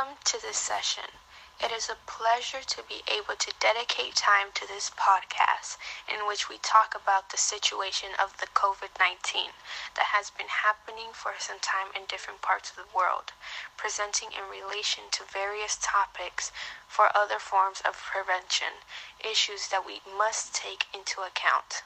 Welcome 0.00 0.24
to 0.32 0.40
this 0.40 0.56
session. 0.56 1.20
It 1.62 1.70
is 1.70 1.90
a 1.90 2.06
pleasure 2.06 2.62
to 2.62 2.82
be 2.88 3.04
able 3.04 3.36
to 3.36 3.52
dedicate 3.60 4.16
time 4.16 4.48
to 4.54 4.66
this 4.66 4.88
podcast 4.96 5.76
in 6.08 6.26
which 6.26 6.48
we 6.48 6.56
talk 6.56 6.94
about 6.96 7.28
the 7.28 7.36
situation 7.36 8.08
of 8.18 8.32
the 8.40 8.46
COVID 8.46 8.96
19 8.98 9.52
that 9.96 10.16
has 10.16 10.30
been 10.30 10.48
happening 10.48 11.12
for 11.12 11.34
some 11.38 11.58
time 11.60 11.92
in 11.94 12.08
different 12.08 12.40
parts 12.40 12.70
of 12.70 12.76
the 12.76 12.96
world, 12.96 13.36
presenting 13.76 14.32
in 14.32 14.48
relation 14.48 15.04
to 15.12 15.22
various 15.30 15.76
topics 15.82 16.50
for 16.88 17.14
other 17.14 17.38
forms 17.38 17.82
of 17.84 17.92
prevention, 17.92 18.80
issues 19.20 19.68
that 19.68 19.84
we 19.84 20.00
must 20.16 20.54
take 20.54 20.86
into 20.94 21.20
account. 21.20 21.84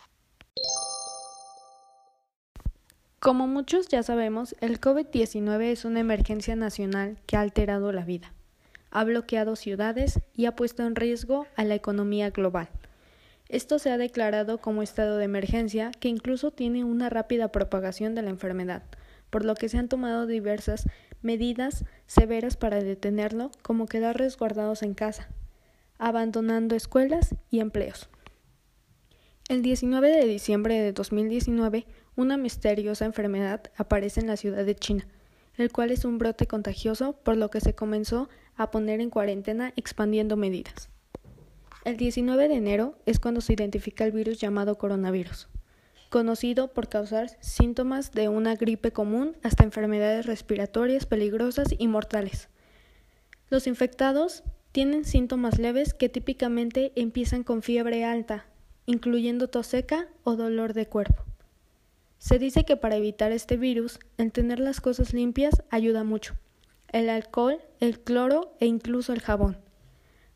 Como 3.24 3.46
muchos 3.48 3.88
ya 3.88 4.02
sabemos, 4.02 4.54
el 4.60 4.80
COVID-19 4.80 5.62
es 5.72 5.84
una 5.86 6.00
emergencia 6.00 6.56
nacional 6.56 7.16
que 7.26 7.36
ha 7.36 7.40
alterado 7.40 7.90
la 7.90 8.04
vida 8.04 8.34
ha 8.94 9.02
bloqueado 9.02 9.56
ciudades 9.56 10.20
y 10.34 10.46
ha 10.46 10.54
puesto 10.54 10.84
en 10.84 10.94
riesgo 10.94 11.46
a 11.56 11.64
la 11.64 11.74
economía 11.74 12.30
global. 12.30 12.68
Esto 13.48 13.80
se 13.80 13.90
ha 13.90 13.98
declarado 13.98 14.58
como 14.58 14.82
estado 14.82 15.18
de 15.18 15.24
emergencia 15.24 15.90
que 15.98 16.08
incluso 16.08 16.52
tiene 16.52 16.84
una 16.84 17.10
rápida 17.10 17.48
propagación 17.48 18.14
de 18.14 18.22
la 18.22 18.30
enfermedad, 18.30 18.84
por 19.30 19.44
lo 19.44 19.56
que 19.56 19.68
se 19.68 19.78
han 19.78 19.88
tomado 19.88 20.26
diversas 20.26 20.86
medidas 21.22 21.84
severas 22.06 22.56
para 22.56 22.80
detenerlo, 22.80 23.50
como 23.62 23.86
quedar 23.86 24.16
resguardados 24.16 24.82
en 24.84 24.94
casa, 24.94 25.28
abandonando 25.98 26.76
escuelas 26.76 27.34
y 27.50 27.58
empleos. 27.58 28.08
El 29.48 29.62
19 29.62 30.08
de 30.08 30.24
diciembre 30.26 30.78
de 30.78 30.92
2019, 30.92 31.84
una 32.16 32.36
misteriosa 32.36 33.04
enfermedad 33.04 33.70
aparece 33.76 34.20
en 34.20 34.26
la 34.26 34.36
ciudad 34.36 34.64
de 34.64 34.74
China, 34.74 35.06
el 35.56 35.70
cual 35.72 35.90
es 35.90 36.04
un 36.04 36.18
brote 36.18 36.46
contagioso, 36.46 37.12
por 37.12 37.36
lo 37.36 37.50
que 37.50 37.60
se 37.60 37.74
comenzó 37.74 38.28
a 38.56 38.70
poner 38.70 39.00
en 39.00 39.10
cuarentena 39.10 39.72
expandiendo 39.76 40.36
medidas. 40.36 40.88
El 41.84 41.96
19 41.96 42.48
de 42.48 42.54
enero 42.54 42.98
es 43.04 43.20
cuando 43.20 43.40
se 43.40 43.52
identifica 43.52 44.04
el 44.04 44.12
virus 44.12 44.38
llamado 44.38 44.78
coronavirus, 44.78 45.48
conocido 46.08 46.68
por 46.72 46.88
causar 46.88 47.36
síntomas 47.40 48.12
de 48.12 48.28
una 48.28 48.54
gripe 48.54 48.92
común 48.92 49.36
hasta 49.42 49.64
enfermedades 49.64 50.26
respiratorias 50.26 51.06
peligrosas 51.06 51.68
y 51.76 51.88
mortales. 51.88 52.48
Los 53.50 53.66
infectados 53.66 54.44
tienen 54.72 55.04
síntomas 55.04 55.58
leves 55.58 55.92
que 55.92 56.08
típicamente 56.08 56.92
empiezan 56.96 57.42
con 57.42 57.62
fiebre 57.62 58.04
alta, 58.04 58.46
incluyendo 58.86 59.48
tos 59.48 59.66
seca 59.66 60.08
o 60.24 60.36
dolor 60.36 60.72
de 60.72 60.86
cuerpo. 60.86 61.24
Se 62.24 62.38
dice 62.38 62.64
que 62.64 62.78
para 62.78 62.96
evitar 62.96 63.32
este 63.32 63.58
virus, 63.58 63.98
el 64.16 64.32
tener 64.32 64.58
las 64.58 64.80
cosas 64.80 65.12
limpias 65.12 65.62
ayuda 65.68 66.04
mucho. 66.04 66.36
El 66.88 67.10
alcohol, 67.10 67.60
el 67.80 68.00
cloro 68.00 68.56
e 68.60 68.66
incluso 68.66 69.12
el 69.12 69.20
jabón. 69.20 69.58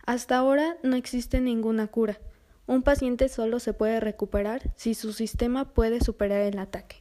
Hasta 0.04 0.36
ahora 0.36 0.76
no 0.82 0.96
existe 0.96 1.40
ninguna 1.40 1.86
cura. 1.86 2.20
Un 2.66 2.82
paciente 2.82 3.30
solo 3.30 3.58
se 3.58 3.72
puede 3.72 4.00
recuperar 4.00 4.70
si 4.76 4.92
su 4.92 5.14
sistema 5.14 5.72
puede 5.72 6.02
superar 6.02 6.42
el 6.42 6.58
ataque. 6.58 6.96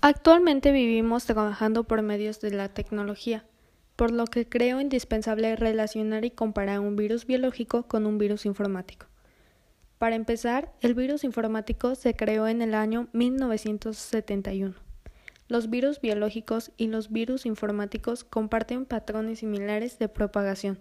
Actualmente 0.00 0.70
vivimos 0.70 1.24
trabajando 1.24 1.82
por 1.82 2.00
medios 2.02 2.40
de 2.40 2.52
la 2.52 2.68
tecnología, 2.68 3.44
por 3.96 4.12
lo 4.12 4.26
que 4.26 4.48
creo 4.48 4.80
indispensable 4.80 5.56
relacionar 5.56 6.24
y 6.24 6.30
comparar 6.30 6.78
un 6.78 6.94
virus 6.94 7.26
biológico 7.26 7.88
con 7.88 8.06
un 8.06 8.18
virus 8.18 8.46
informático. 8.46 9.09
Para 10.00 10.16
empezar, 10.16 10.72
el 10.80 10.94
virus 10.94 11.24
informático 11.24 11.94
se 11.94 12.16
creó 12.16 12.48
en 12.48 12.62
el 12.62 12.72
año 12.72 13.08
1971. 13.12 14.74
Los 15.46 15.68
virus 15.68 16.00
biológicos 16.00 16.72
y 16.78 16.86
los 16.86 17.12
virus 17.12 17.44
informáticos 17.44 18.24
comparten 18.24 18.86
patrones 18.86 19.40
similares 19.40 19.98
de 19.98 20.08
propagación, 20.08 20.78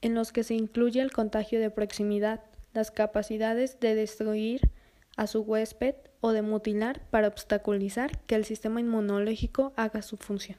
en 0.00 0.14
los 0.14 0.32
que 0.32 0.42
se 0.42 0.54
incluye 0.54 1.02
el 1.02 1.12
contagio 1.12 1.60
de 1.60 1.68
proximidad, 1.68 2.40
las 2.72 2.90
capacidades 2.90 3.78
de 3.78 3.94
destruir 3.94 4.70
a 5.18 5.26
su 5.26 5.42
huésped 5.42 5.94
o 6.22 6.32
de 6.32 6.40
mutilar 6.40 7.02
para 7.10 7.28
obstaculizar 7.28 8.22
que 8.22 8.36
el 8.36 8.46
sistema 8.46 8.80
inmunológico 8.80 9.74
haga 9.76 10.00
su 10.00 10.16
función. 10.16 10.56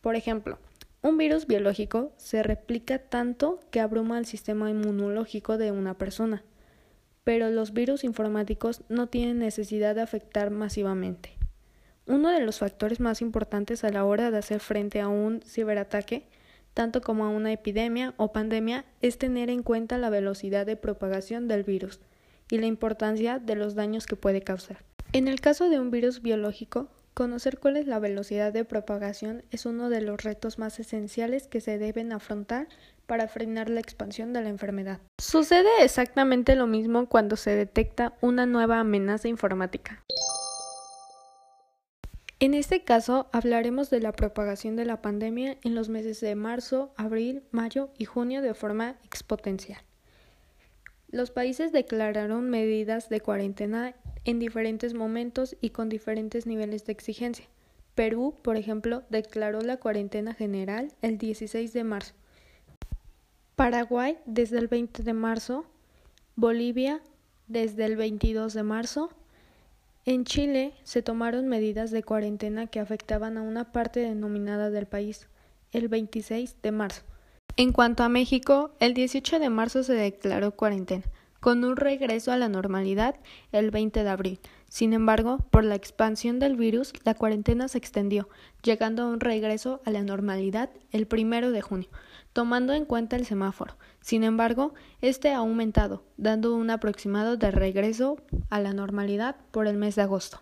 Por 0.00 0.16
ejemplo, 0.16 0.58
un 1.00 1.16
virus 1.16 1.46
biológico 1.46 2.12
se 2.16 2.42
replica 2.42 2.98
tanto 2.98 3.60
que 3.70 3.78
abruma 3.78 4.18
al 4.18 4.26
sistema 4.26 4.68
inmunológico 4.68 5.58
de 5.58 5.70
una 5.70 5.96
persona 5.96 6.42
pero 7.24 7.50
los 7.50 7.72
virus 7.72 8.04
informáticos 8.04 8.82
no 8.88 9.08
tienen 9.08 9.38
necesidad 9.38 9.94
de 9.94 10.02
afectar 10.02 10.50
masivamente. 10.50 11.36
Uno 12.06 12.30
de 12.30 12.40
los 12.40 12.58
factores 12.58 12.98
más 12.98 13.22
importantes 13.22 13.84
a 13.84 13.90
la 13.90 14.04
hora 14.04 14.30
de 14.30 14.38
hacer 14.38 14.60
frente 14.60 15.00
a 15.00 15.08
un 15.08 15.40
ciberataque, 15.46 16.26
tanto 16.74 17.00
como 17.00 17.24
a 17.24 17.28
una 17.28 17.52
epidemia 17.52 18.14
o 18.16 18.32
pandemia, 18.32 18.84
es 19.00 19.18
tener 19.18 19.50
en 19.50 19.62
cuenta 19.62 19.98
la 19.98 20.10
velocidad 20.10 20.66
de 20.66 20.76
propagación 20.76 21.46
del 21.46 21.62
virus 21.62 22.00
y 22.50 22.58
la 22.58 22.66
importancia 22.66 23.38
de 23.38 23.54
los 23.54 23.74
daños 23.74 24.06
que 24.06 24.16
puede 24.16 24.42
causar. 24.42 24.84
En 25.12 25.28
el 25.28 25.40
caso 25.40 25.68
de 25.68 25.78
un 25.78 25.90
virus 25.90 26.22
biológico, 26.22 26.88
conocer 27.14 27.58
cuál 27.58 27.76
es 27.76 27.86
la 27.86 27.98
velocidad 27.98 28.52
de 28.52 28.64
propagación 28.64 29.44
es 29.50 29.66
uno 29.66 29.88
de 29.90 30.00
los 30.00 30.22
retos 30.22 30.58
más 30.58 30.78
esenciales 30.80 31.46
que 31.46 31.60
se 31.60 31.78
deben 31.78 32.12
afrontar 32.12 32.68
para 33.06 33.28
frenar 33.28 33.68
la 33.68 33.80
expansión 33.80 34.32
de 34.32 34.42
la 34.42 34.48
enfermedad. 34.48 35.00
Sucede 35.18 35.68
exactamente 35.82 36.56
lo 36.56 36.66
mismo 36.66 37.06
cuando 37.06 37.36
se 37.36 37.50
detecta 37.54 38.14
una 38.20 38.46
nueva 38.46 38.80
amenaza 38.80 39.28
informática. 39.28 40.02
En 42.40 42.54
este 42.54 42.82
caso 42.82 43.28
hablaremos 43.32 43.88
de 43.88 44.00
la 44.00 44.10
propagación 44.10 44.74
de 44.74 44.84
la 44.84 45.00
pandemia 45.00 45.58
en 45.62 45.76
los 45.76 45.88
meses 45.88 46.20
de 46.20 46.34
marzo, 46.34 46.92
abril, 46.96 47.44
mayo 47.52 47.90
y 47.98 48.04
junio 48.04 48.42
de 48.42 48.54
forma 48.54 48.96
exponencial. 49.04 49.80
Los 51.12 51.30
países 51.30 51.72
declararon 51.72 52.48
medidas 52.48 53.10
de 53.10 53.20
cuarentena 53.20 53.94
en 54.24 54.38
diferentes 54.38 54.94
momentos 54.94 55.56
y 55.60 55.70
con 55.70 55.90
diferentes 55.90 56.46
niveles 56.46 56.86
de 56.86 56.92
exigencia. 56.92 57.44
Perú, 57.94 58.34
por 58.40 58.56
ejemplo, 58.56 59.02
declaró 59.10 59.60
la 59.60 59.76
cuarentena 59.76 60.32
general 60.32 60.90
el 61.02 61.18
16 61.18 61.74
de 61.74 61.84
marzo, 61.84 62.14
Paraguay 63.56 64.16
desde 64.24 64.58
el 64.58 64.68
20 64.68 65.02
de 65.02 65.12
marzo, 65.12 65.66
Bolivia 66.34 67.02
desde 67.46 67.84
el 67.84 67.96
22 67.96 68.54
de 68.54 68.62
marzo. 68.62 69.10
En 70.06 70.24
Chile 70.24 70.72
se 70.82 71.02
tomaron 71.02 71.46
medidas 71.46 71.90
de 71.90 72.02
cuarentena 72.02 72.66
que 72.68 72.80
afectaban 72.80 73.36
a 73.36 73.42
una 73.42 73.70
parte 73.70 74.00
denominada 74.00 74.70
del 74.70 74.86
país 74.86 75.28
el 75.72 75.88
26 75.88 76.56
de 76.62 76.72
marzo. 76.72 77.02
En 77.56 77.72
cuanto 77.72 78.02
a 78.02 78.08
México, 78.08 78.70
el 78.80 78.94
18 78.94 79.38
de 79.38 79.50
marzo 79.50 79.82
se 79.82 79.94
declaró 79.94 80.52
cuarentena, 80.52 81.04
con 81.40 81.64
un 81.64 81.76
regreso 81.76 82.32
a 82.32 82.36
la 82.36 82.48
normalidad 82.48 83.16
el 83.52 83.70
20 83.70 84.04
de 84.04 84.10
abril. 84.10 84.40
Sin 84.68 84.94
embargo, 84.94 85.38
por 85.50 85.64
la 85.64 85.74
expansión 85.74 86.38
del 86.38 86.56
virus, 86.56 86.92
la 87.04 87.14
cuarentena 87.14 87.68
se 87.68 87.78
extendió, 87.78 88.28
llegando 88.62 89.02
a 89.02 89.08
un 89.08 89.20
regreso 89.20 89.82
a 89.84 89.90
la 89.90 90.02
normalidad 90.02 90.70
el 90.92 91.06
1 91.10 91.50
de 91.50 91.60
junio 91.60 91.88
tomando 92.32 92.72
en 92.72 92.84
cuenta 92.84 93.16
el 93.16 93.26
semáforo. 93.26 93.76
Sin 94.00 94.24
embargo, 94.24 94.74
este 95.00 95.32
ha 95.32 95.38
aumentado, 95.38 96.04
dando 96.16 96.54
un 96.54 96.70
aproximado 96.70 97.36
de 97.36 97.50
regreso 97.50 98.16
a 98.50 98.60
la 98.60 98.72
normalidad 98.72 99.36
por 99.50 99.66
el 99.66 99.76
mes 99.76 99.94
de 99.96 100.02
agosto. 100.02 100.40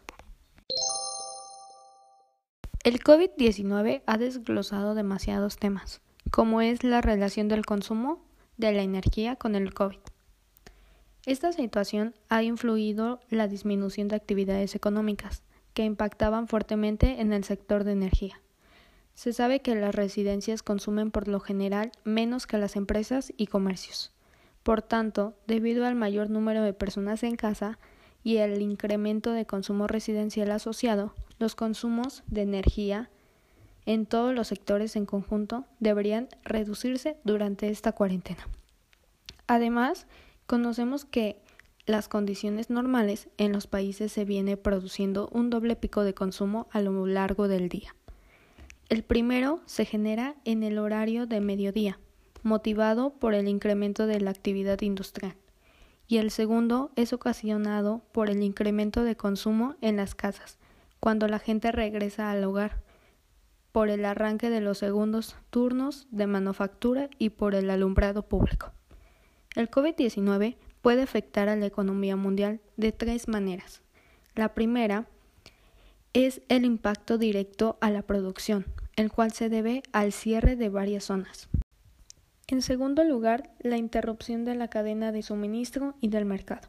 El 2.83 3.01
COVID-19 3.01 4.03
ha 4.07 4.19
desglosado 4.19 4.95
demasiados 4.95 5.57
temas, 5.59 6.01
como 6.31 6.61
es 6.61 6.85
la 6.85 7.01
relación 7.01 7.49
del 7.49 7.67
consumo 7.67 8.23
de 8.57 8.73
la 8.73 8.83
energía 8.83 9.37
con 9.37 9.55
el 9.55 9.75
COVID. 9.75 9.99
Esta 11.27 11.53
situación 11.53 12.15
ha 12.29 12.43
influido 12.43 13.21
la 13.29 13.49
disminución 13.49 14.09
de 14.09 14.17
actividades 14.17 14.75
económicas, 14.75 15.43
que 15.75 15.85
impactaban 15.85 16.49
fuertemente 16.49 17.21
en 17.21 17.33
el 17.33 17.45
sector 17.45 17.85
de 17.85 17.93
energía. 17.93 18.41
Se 19.15 19.33
sabe 19.33 19.61
que 19.61 19.75
las 19.75 19.95
residencias 19.95 20.63
consumen 20.63 21.11
por 21.11 21.29
lo 21.29 21.41
general 21.41 21.93
menos 22.05 22.47
que 22.47 22.59
las 22.59 22.77
empresas 22.77 23.33
y 23.37 23.47
comercios. 23.49 24.13
Por 24.63 24.83
tanto, 24.83 25.35
debido 25.47 25.85
al 25.87 25.95
mayor 25.95 26.31
número 26.31 26.63
de 26.63 26.73
personas 26.73 27.23
en 27.23 27.37
casa 27.37 27.79
y 28.23 28.39
el 28.39 28.61
incremento 28.63 29.33
de 29.33 29.47
consumo 29.47 29.87
residencial 29.87 30.51
asociado, 30.51 31.15
los 31.39 31.55
consumos 31.55 32.23
de 32.27 32.43
energía 32.43 33.11
en 33.87 34.07
todos 34.07 34.35
los 34.35 34.49
sectores 34.49 34.97
en 34.97 35.07
conjunto 35.07 35.65
deberían 35.79 36.29
reducirse 36.45 37.17
durante 37.25 37.69
esta 37.69 37.93
cuarentena. 37.93 38.47
Además, 39.47 40.07
conocemos 40.47 41.05
que 41.05 41.41
las 41.87 42.09
condiciones 42.09 42.71
normales 42.71 43.29
en 43.37 43.53
los 43.53 43.67
países 43.67 44.13
se 44.13 44.25
viene 44.25 44.57
produciendo 44.57 45.29
un 45.33 45.51
doble 45.51 45.77
pico 45.77 46.05
de 46.05 46.15
consumo 46.15 46.69
a 46.71 46.81
lo 46.81 47.07
largo 47.07 47.49
del 47.49 47.69
día. 47.69 47.95
El 48.89 49.03
primero 49.03 49.61
se 49.67 49.85
genera 49.85 50.37
en 50.45 50.63
el 50.63 50.79
horario 50.79 51.27
de 51.27 51.41
mediodía, 51.41 51.99
motivado 52.43 53.11
por 53.11 53.35
el 53.35 53.49
incremento 53.49 54.07
de 54.07 54.21
la 54.21 54.31
actividad 54.31 54.81
industrial, 54.83 55.37
y 56.07 56.19
el 56.19 56.31
segundo 56.31 56.91
es 56.97 57.13
ocasionado 57.13 58.03
por 58.13 58.31
el 58.31 58.43
incremento 58.43 59.05
de 59.05 59.17
consumo 59.17 59.77
en 59.81 59.97
las 59.97 60.15
casas, 60.15 60.59
cuando 60.99 61.29
la 61.29 61.39
gente 61.39 61.73
regresa 61.73 62.31
al 62.31 62.43
hogar, 62.45 62.83
por 63.73 63.89
el 63.89 64.05
arranque 64.05 64.51
de 64.51 64.61
los 64.61 64.79
segundos 64.79 65.37
turnos 65.51 66.07
de 66.11 66.27
manufactura 66.27 67.09
y 67.19 67.31
por 67.31 67.55
el 67.55 67.71
alumbrado 67.71 68.23
público. 68.23 68.73
El 69.55 69.71
COVID-19 69.71 70.57
puede 70.83 71.03
afectar 71.03 71.49
a 71.49 71.57
la 71.57 71.67
economía 71.67 72.17
mundial 72.17 72.61
de 72.77 72.93
tres 72.93 73.29
maneras. 73.29 73.83
La 74.35 74.55
primera 74.55 75.07
es 76.13 76.43
el 76.49 76.65
impacto 76.65 77.19
directo 77.19 77.79
a 77.81 77.91
la 77.91 78.03
producción, 78.03 78.67
el 78.97 79.13
cual 79.13 79.33
se 79.33 79.49
debe 79.49 79.83
al 79.93 80.13
cierre 80.13 80.57
de 80.57 80.69
varias 80.69 81.05
zonas. 81.05 81.49
En 82.49 82.63
segundo 82.63 83.05
lugar, 83.05 83.51
la 83.61 83.77
interrupción 83.77 84.45
de 84.45 84.57
la 84.57 84.69
cadena 84.69 85.13
de 85.13 85.23
suministro 85.23 85.95
y 86.01 86.09
del 86.09 86.25
mercado. 86.25 86.69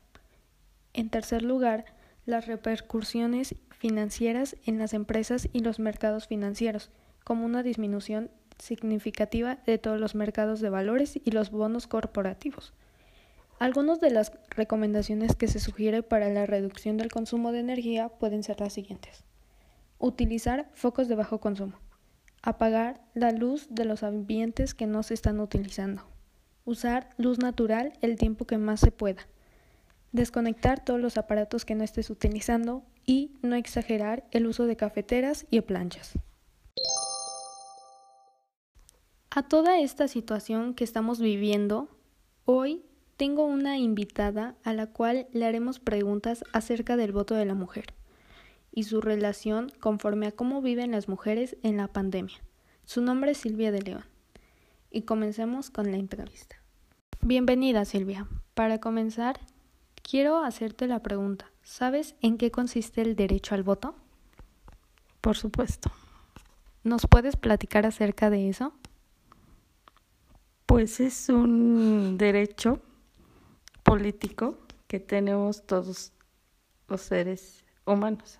En 0.94 1.10
tercer 1.10 1.42
lugar, 1.42 1.86
las 2.26 2.48
repercusiones 2.48 3.56
financieras 3.72 4.56
en 4.66 4.78
las 4.78 4.94
empresas 4.94 5.50
y 5.54 5.60
los 5.60 5.80
mercados 5.80 6.28
financieros, 6.28 6.92
como 7.24 7.46
una 7.46 7.64
disminución 7.64 8.30
significativa 8.60 9.58
de 9.66 9.78
todos 9.78 10.00
los 10.00 10.16
mercados 10.16 10.60
de 10.62 10.70
valores 10.70 11.20
y 11.24 11.32
los 11.32 11.50
bonos 11.52 11.88
corporativos. 11.88 12.74
Algunas 13.60 14.00
de 14.00 14.10
las 14.10 14.32
recomendaciones 14.50 15.36
que 15.36 15.48
se 15.48 15.60
sugiere 15.60 16.02
para 16.04 16.30
la 16.30 16.46
reducción 16.46 16.98
del 16.98 17.12
consumo 17.12 17.52
de 17.52 17.60
energía 17.60 18.10
pueden 18.10 18.44
ser 18.44 18.60
las 18.60 18.74
siguientes. 18.74 19.24
Utilizar 20.00 20.70
focos 20.74 21.08
de 21.08 21.16
bajo 21.16 21.40
consumo. 21.40 21.78
Apagar 22.42 23.02
la 23.14 23.32
luz 23.32 23.68
de 23.70 23.86
los 23.86 24.02
ambientes 24.02 24.74
que 24.74 24.88
no 24.88 25.04
se 25.04 25.14
están 25.14 25.40
utilizando. 25.40 26.04
Usar 26.66 27.10
luz 27.18 27.38
natural 27.38 27.94
el 28.02 28.16
tiempo 28.16 28.46
que 28.46 28.58
más 28.58 28.80
se 28.80 28.92
pueda. 28.92 29.28
Desconectar 30.12 30.84
todos 30.84 31.00
los 31.00 31.18
aparatos 31.18 31.66
que 31.66 31.76
no 31.76 31.84
estés 31.84 32.10
utilizando 32.10 32.84
y 33.06 33.32
no 33.42 33.56
exagerar 33.56 34.26
el 34.32 34.48
uso 34.48 34.66
de 34.66 34.76
cafeteras 34.76 35.46
y 35.50 35.62
planchas. 35.62 36.14
A 39.30 39.44
toda 39.44 39.80
esta 39.80 40.10
situación 40.10 40.74
que 40.74 40.84
estamos 40.84 41.22
viviendo, 41.22 41.88
hoy 42.44 42.84
tengo 43.16 43.46
una 43.46 43.78
invitada 43.78 44.56
a 44.64 44.74
la 44.74 44.88
cual 44.88 45.28
le 45.32 45.46
haremos 45.46 45.80
preguntas 45.80 46.44
acerca 46.52 46.98
del 46.98 47.14
voto 47.14 47.36
de 47.36 47.46
la 47.46 47.54
mujer 47.54 47.94
y 48.74 48.84
su 48.84 49.00
relación 49.00 49.72
conforme 49.80 50.28
a 50.28 50.32
cómo 50.32 50.62
viven 50.62 50.92
las 50.92 51.08
mujeres 51.08 51.56
en 51.64 51.78
la 51.78 51.88
pandemia. 51.88 52.38
Su 52.86 53.02
nombre 53.02 53.32
es 53.32 53.38
Silvia 53.38 53.72
de 53.72 53.82
León. 53.82 54.06
Y 54.90 55.04
comencemos 55.04 55.70
con 55.70 55.92
la 55.92 55.98
entrevista. 55.98 56.58
Bienvenida 57.22 57.86
Silvia. 57.86 58.28
Para 58.54 58.80
comenzar, 58.80 59.40
quiero 60.04 60.44
hacerte 60.44 60.88
la 60.88 61.02
pregunta. 61.02 61.52
¿Sabes 61.64 62.16
en 62.22 62.38
qué 62.38 62.52
consiste 62.52 63.02
el 63.02 63.16
derecho 63.16 63.56
al 63.56 63.64
voto? 63.64 63.96
Por 65.22 65.38
supuesto. 65.38 65.92
¿Nos 66.84 67.06
puedes 67.08 67.36
platicar 67.36 67.86
acerca 67.86 68.30
de 68.30 68.50
eso? 68.50 68.74
Pues 70.66 71.00
es 71.00 71.30
un 71.30 72.18
derecho 72.18 72.82
político 73.84 74.58
que 74.88 75.00
tenemos 75.00 75.66
todos 75.66 76.12
los 76.88 77.02
seres 77.02 77.64
humanos. 77.86 78.40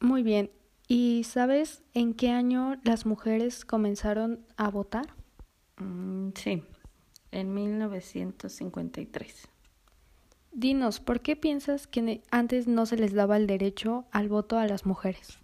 Muy 0.00 0.22
bien. 0.22 0.50
¿Y 0.86 1.24
sabes 1.24 1.82
en 1.94 2.14
qué 2.14 2.30
año 2.30 2.76
las 2.82 3.06
mujeres 3.06 3.64
comenzaron 3.64 4.44
a 4.56 4.70
votar? 4.70 5.14
Mm, 5.76 6.30
sí, 6.34 6.64
en 7.32 7.54
1953. 7.54 9.48
Dinos, 10.52 11.00
¿por 11.00 11.20
qué 11.20 11.36
piensas 11.36 11.86
que 11.86 12.22
antes 12.30 12.66
no 12.66 12.86
se 12.86 12.96
les 12.96 13.14
daba 13.14 13.36
el 13.36 13.46
derecho 13.46 14.06
al 14.10 14.28
voto 14.28 14.58
a 14.58 14.66
las 14.66 14.84
mujeres? 14.84 15.38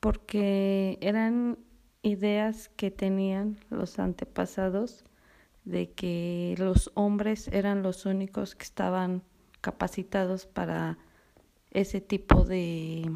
Porque 0.00 0.98
eran 1.00 1.58
ideas 2.02 2.68
que 2.70 2.90
tenían 2.90 3.58
los 3.70 3.98
antepasados 3.98 5.04
de 5.64 5.90
que 5.92 6.54
los 6.58 6.90
hombres 6.94 7.48
eran 7.48 7.82
los 7.82 8.06
únicos 8.06 8.54
que 8.54 8.64
estaban 8.64 9.22
capacitados 9.60 10.46
para 10.46 10.98
ese 11.70 12.00
tipo 12.00 12.44
de 12.44 13.10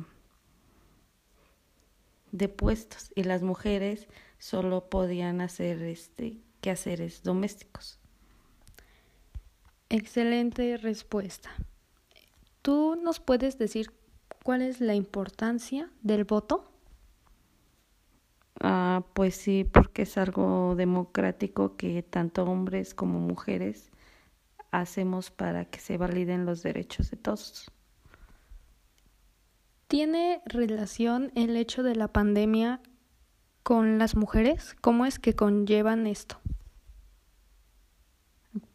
de 2.33 2.49
puestos 2.49 3.13
y 3.15 3.25
las 3.25 3.43
mujeres 3.43 4.09
solo 4.39 4.89
podían 4.89 5.41
hacer 5.41 5.83
este 5.83 6.41
quehaceres 6.63 7.23
domésticos. 7.23 7.99
Excelente 9.91 10.79
respuesta. 10.79 11.51
¿Tú 12.63 12.97
nos 12.97 13.21
puedes 13.21 13.59
decir 13.59 13.93
cuál 14.43 14.63
es 14.63 14.81
la 14.81 14.95
importancia 14.95 15.91
del 16.01 16.25
voto? 16.25 16.73
Ah, 18.61 19.05
pues 19.13 19.35
sí, 19.35 19.65
porque 19.65 20.03
es 20.03 20.17
algo 20.17 20.75
democrático 20.77 21.77
que 21.77 22.03
tanto 22.03 22.45
hombres 22.45 22.95
como 22.95 23.19
mujeres 23.19 23.91
hacemos 24.71 25.31
para 25.31 25.65
que 25.65 25.81
se 25.81 25.99
validen 25.99 26.47
los 26.47 26.63
derechos 26.63 27.11
de 27.11 27.17
todos. 27.17 27.71
¿Tiene 29.89 30.41
relación 30.47 31.33
el 31.35 31.57
hecho 31.57 31.83
de 31.83 31.97
la 31.97 32.09
pandemia 32.09 32.81
con 33.63 33.99
las 33.99 34.17
mujeres? 34.17 34.77
¿Cómo 34.81 35.07
es 35.07 35.19
que 35.19 35.35
conllevan 35.35 36.07
esto? 36.07 36.41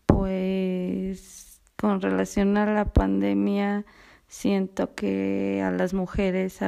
Pues 0.06 1.62
con 1.76 2.02
relación 2.02 2.58
a 2.58 2.66
la 2.66 2.86
pandemia, 2.86 3.86
siento 4.28 4.96
que 4.96 5.62
a 5.64 5.72
las 5.72 5.94
mujeres 5.94 6.60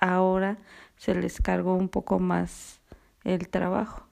ahora 0.00 0.58
se 0.96 1.14
les 1.14 1.40
cargó 1.40 1.74
un 1.74 1.88
poco 1.88 2.18
más 2.18 2.80
el 3.24 3.48
trabajo, 3.48 4.06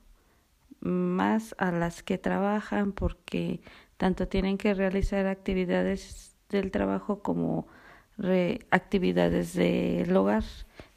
más 0.80 1.54
a 1.58 1.72
las 1.72 2.02
que 2.02 2.18
trabajan 2.18 2.92
porque 2.92 3.60
tanto 3.96 4.28
tienen 4.28 4.58
que 4.58 4.74
realizar 4.74 5.26
actividades 5.26 6.36
del 6.48 6.70
trabajo 6.70 7.22
como 7.22 7.66
actividades 8.70 9.54
del 9.54 10.16
hogar 10.16 10.44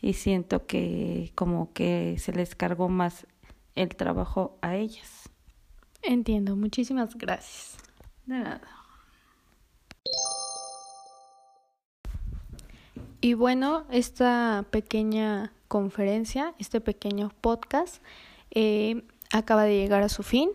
y 0.02 0.14
siento 0.14 0.66
que 0.66 1.32
como 1.36 1.74
que 1.74 2.18
se 2.20 2.34
les 2.34 2.56
cargó 2.56 2.90
más 2.90 3.28
el 3.76 3.96
trabajo 3.96 4.58
a 4.62 4.76
ellas. 4.76 5.30
Entiendo, 6.02 6.56
muchísimas 6.56 7.18
gracias. 7.18 7.78
De 8.26 8.40
nada. 8.40 8.62
Y 13.20 13.34
bueno, 13.34 13.86
esta 13.90 14.66
pequeña 14.70 15.52
conferencia, 15.68 16.54
este 16.60 16.82
pequeño 16.82 17.32
podcast, 17.42 18.02
eh, 18.52 19.04
acaba 19.32 19.64
de 19.64 19.76
llegar 19.78 20.04
a 20.04 20.10
su 20.10 20.24
fin. 20.24 20.52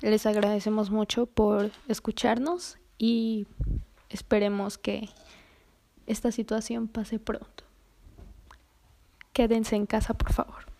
Les 0.00 0.24
agradecemos 0.26 0.90
mucho 0.90 1.26
por 1.26 1.70
escucharnos 1.88 2.78
y 2.98 3.46
esperemos 4.10 4.78
que 4.78 5.08
esta 6.06 6.30
situación 6.30 6.88
pase 6.88 7.18
pronto. 7.18 7.63
Quédense 9.34 9.74
en 9.74 9.84
casa, 9.84 10.14
por 10.14 10.32
favor. 10.32 10.73